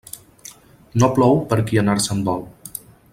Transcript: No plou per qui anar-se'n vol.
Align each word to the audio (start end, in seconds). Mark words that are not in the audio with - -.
No 1.03 1.09
plou 1.19 1.37
per 1.51 1.59
qui 1.69 1.81
anar-se'n 1.83 2.25
vol. 2.31 2.43